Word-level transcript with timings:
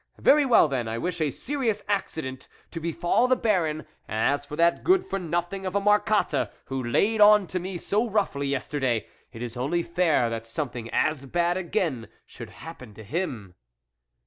Very 0.17 0.45
well 0.47 0.67
then, 0.67 0.87
I 0.87 0.97
wish 0.97 1.21
a 1.21 1.29
serious 1.29 1.83
accident 1.87 2.47
to 2.71 2.79
be 2.79 2.91
fall 2.91 3.27
the 3.27 3.35
Baron, 3.35 3.81
and 4.07 4.33
as 4.33 4.45
for 4.47 4.55
that 4.55 4.83
good 4.83 5.03
for 5.05 5.19
nothing 5.19 5.63
of 5.63 5.75
a 5.75 5.79
Marcotte, 5.79 6.51
who 6.65 6.83
laid 6.83 7.21
on 7.21 7.45
to 7.45 7.59
me 7.59 7.77
so 7.77 8.09
roughly 8.09 8.47
yesterday, 8.47 9.05
it 9.31 9.43
is 9.43 9.55
only 9.55 9.83
fair 9.83 10.27
that 10.31 10.47
something 10.47 10.89
as 10.89 11.27
bad 11.27 11.55
again 11.55 12.07
should 12.25 12.49
happen 12.49 12.95
to 12.95 13.03
him." 13.03 13.53